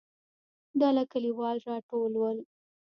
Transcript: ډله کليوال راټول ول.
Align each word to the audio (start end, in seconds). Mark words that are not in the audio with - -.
ډله 0.79 1.03
کليوال 1.11 1.57
راټول 1.69 2.11
ول. 2.17 2.37